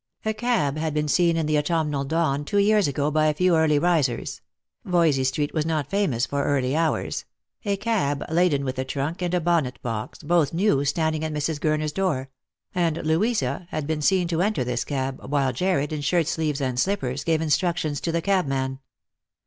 [0.25, 3.55] A cab had been seen in the autumnal dawn, two years ago, by a few
[3.55, 4.41] early risers—
[4.83, 7.25] Voysey street was not famous for early hours—
[7.65, 11.59] a cab laden with a trunk and a bonnet box, both new, standing at Mrs.
[11.59, 12.29] Gurner'a door;
[12.73, 16.79] and Louisa had been seen to enter this cab, while Jarred, in shirt sleeves and
[16.79, 18.79] slippers, gave instructions to the cabman.